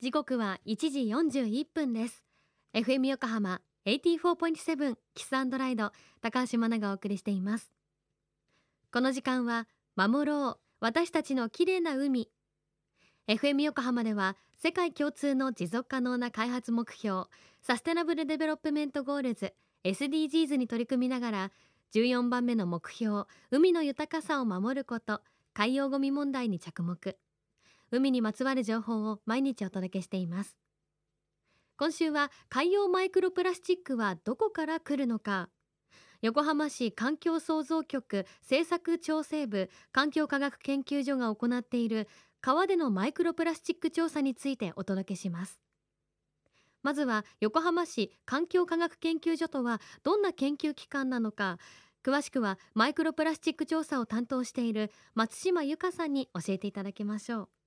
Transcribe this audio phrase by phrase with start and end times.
[0.00, 1.00] 時刻は1時
[1.40, 2.22] 41分です。
[2.72, 5.90] FM 横浜84.7 Kiss & Ride
[6.20, 7.72] 高橋真奈がお送りしています。
[8.92, 9.66] この時間は
[9.96, 12.30] 守ろう私たちの綺麗な海。
[13.26, 17.24] FM 横浜では世界共通の持続可能な開発目標
[17.60, 19.52] サステナブルデベロップメントゴールズ
[19.82, 21.52] SDGs に取り組みながら
[21.92, 25.22] 14番目の目標海の豊かさを守ること
[25.54, 27.18] 海洋ごみ問題に着目。
[27.90, 30.56] 海にまつわる情報を毎日お届けしています。
[31.76, 35.48] 今週は海洋マイクロプラスチックはどこから来るのか。
[36.20, 42.08] 横浜市環境創造局政策調整部環境科学研究所が行っている
[42.40, 45.60] 川でのマイクロプラスチック調査についてお届けします。
[46.82, 51.58] まずは横浜市環境科学研究所とはどんな研究機関なのか。
[52.04, 57.57] 詳しくはマイクロプラスチック調査を担当している松島由香さんに教えていただきましょう。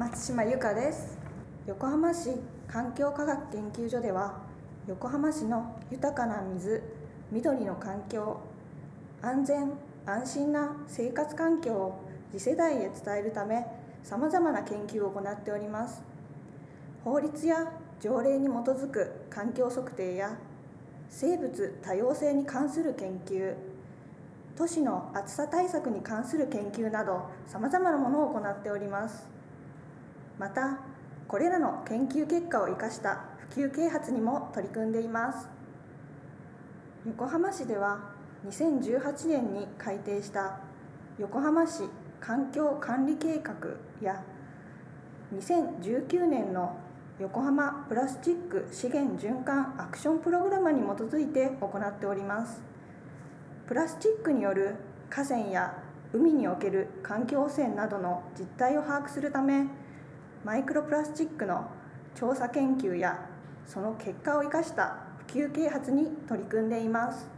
[0.00, 1.18] 松島由香です。
[1.66, 2.30] 横浜市
[2.66, 4.40] 環境科学研究所では
[4.86, 6.82] 横浜市の豊かな水
[7.30, 8.40] 緑の環境
[9.20, 9.70] 安全
[10.06, 12.00] 安心な生活環境を
[12.32, 13.66] 次世代へ伝えるため
[14.02, 16.02] さまざまな研究を行っております。
[17.04, 20.34] 法律や条例に基づく環境測定や
[21.10, 23.54] 生物多様性に関する研究
[24.56, 29.39] 都市の暑さ対策に関する研究などさまざまなものを行っております。
[30.40, 30.78] また
[31.28, 35.46] これらの研究結果を生かした普及啓発にも取り組んでいます。
[37.06, 37.98] 横浜市では
[38.48, 40.60] 2018年に改定した
[41.18, 41.82] 横浜市
[42.20, 43.54] 環境管理計画
[44.00, 44.24] や
[45.34, 46.74] 2019年の
[47.18, 52.62] 横浜プラスチック資源循環アクションプログラムに基づいて行っております。
[53.66, 54.76] プラスチックによる
[55.10, 55.82] 河川や
[56.14, 59.66] 海における環境汚染などの実態を把握するため
[60.44, 61.70] マイクロプラスチックの
[62.14, 63.26] 調査研究や
[63.66, 64.96] その結果を生かした
[65.26, 67.28] 普及啓発に取り組んでいます。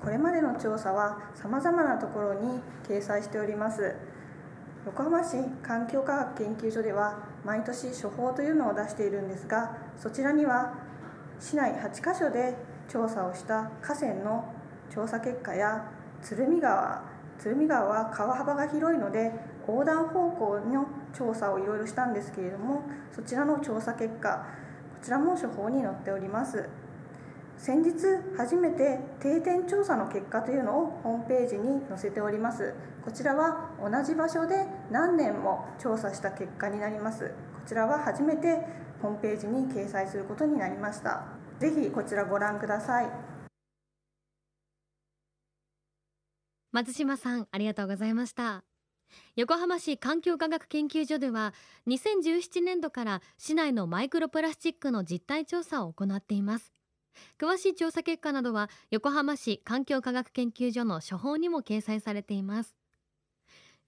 [0.00, 3.96] これまでの調査はさまざまなところに掲載しております。
[4.86, 10.74] 横浜市環境科学研究所では毎年処方というのを出しているんですがそちらには
[11.40, 12.54] 市内8カ所で
[12.88, 14.54] 調査をした河川の
[14.94, 15.90] 調査結果や
[16.22, 17.02] 鶴見川
[17.36, 19.32] 鶴見川は川幅が広いので
[19.66, 22.82] 横断歩行の調査をいろいろしたんですけれども
[23.12, 24.46] そちらの調査結果
[24.98, 26.68] こちらも処方に載っております。
[27.58, 27.94] 先日
[28.36, 32.74] 初めて定点調査の結果というのをホームページに載せております。
[33.04, 37.28] こちらは同じ場所で何年も調査した結果になります。
[37.28, 37.34] こ
[37.66, 38.66] ちらは初めて
[39.00, 41.24] ホームページに掲載することになりました。
[41.58, 43.10] ぜひこちらご覧ください。
[46.72, 48.75] 松島さんありがとうございました。
[49.36, 51.54] 横浜市環境科学研究所では
[51.86, 56.72] 2017年度から市内のマイクロプラスチックの実態調査を行っています。
[57.38, 62.74] 詳しい調査結果などは横浜市環境科学研究所の処方にも掲載されています。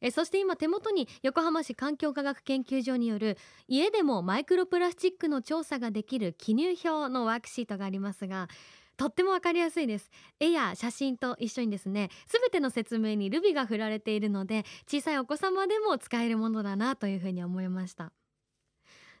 [0.00, 8.48] えそして今手元に横浜市環境科学研究所による家でもマイクロプラスチックの調査ができる記入表のワークシートがありますが
[8.96, 10.10] とってもわかりやすいです。
[10.40, 18.12] 絵や写真と一緒にですねすべての説明にルビが振られているので小さいお子様でも使えるものだなというふうに思いました。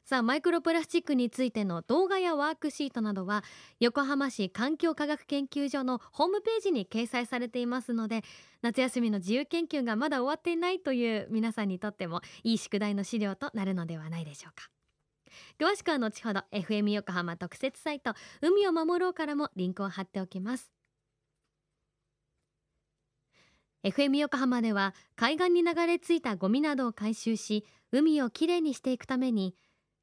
[0.06, 3.42] さあマイクロプラスチックについての動画やワークシートなどは
[3.80, 8.22] 横浜市環境科学研究所のホームページに掲載されていますので
[8.62, 14.75] 夏休みの自由研究がまだ終わっていないという皆さんにとってもいい宿題の資料となるのではないでしょうか。
[15.58, 20.70] 詳しくは後ほど FM 横浜特設サイト海を守ろうからもリンクを貼っておきます。
[23.84, 29.54] FM 横浜では海岸に流れ着いたゴミなどを回収し海をきれいにしていくために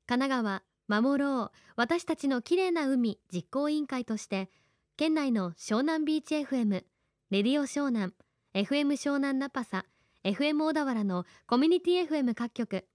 [0.07, 4.49] 神奈川守ろう私たちのきれいな海実行委員会として
[4.95, 6.83] 県内の湘南ビーチ FM レ
[7.29, 8.13] ディオ湘南
[8.53, 9.85] FM 湘南ナパサ
[10.23, 12.85] FM 小田原のコミュニティ FM 各局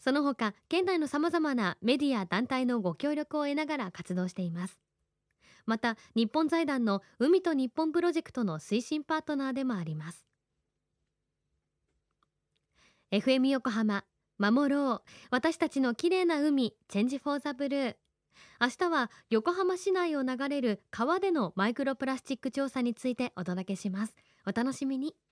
[0.00, 4.78] その他県内のさまざまなメディア団体のご協力を得ながら活動しています。
[5.66, 10.24] また日本財団の海と日本プロジェクトの推進パートナーでもあります。
[13.10, 14.04] FM 横浜
[14.38, 15.02] 守ろう。
[15.30, 17.96] 私たちの綺麗な海チェンジフォーザブルー。
[18.60, 24.14] 明日は横浜市内を流れる川でのマイクロプラスチック調査についてお届けします。
[24.46, 25.14] お楽しみに。